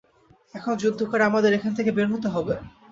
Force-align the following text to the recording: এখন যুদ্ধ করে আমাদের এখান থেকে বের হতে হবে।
এখন 0.55 0.73
যুদ্ধ 0.77 0.99
করে 1.03 1.23
আমাদের 1.25 1.51
এখান 1.53 1.71
থেকে 1.77 1.91
বের 1.91 2.07
হতে 2.13 2.27
হবে। 2.35 2.55